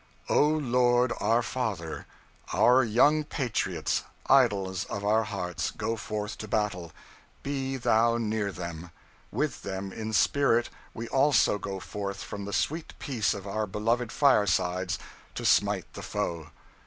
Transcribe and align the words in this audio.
"O 0.29 0.47
Lord 0.49 1.13
our 1.19 1.43
Father, 1.43 2.07
our 2.53 2.83
young 2.83 3.23
patriots, 3.23 4.01
idols 4.25 4.83
of 4.85 5.05
our 5.05 5.25
hearts, 5.25 5.69
go 5.69 5.95
forth 5.95 6.39
to 6.39 6.47
battle– 6.47 6.91
be 7.43 7.77
Thou 7.77 8.17
near 8.17 8.51
them! 8.51 8.89
With 9.31 9.61
them– 9.61 9.91
in 9.93 10.11
spirit– 10.13 10.71
we 10.95 11.07
also 11.09 11.59
go 11.59 11.79
forth 11.79 12.23
from 12.23 12.45
the 12.45 12.51
sweet 12.51 12.95
peace 12.97 13.35
of 13.35 13.45
our 13.45 13.67
beloved 13.67 14.11
firesides 14.11 14.97
to 15.35 15.45
smite 15.45 15.93
the 15.93 16.01
foe. 16.01 16.47